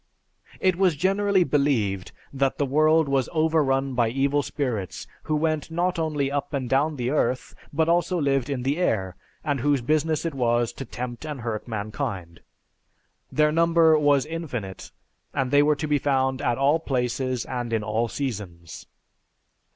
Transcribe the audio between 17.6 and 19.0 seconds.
in all seasons.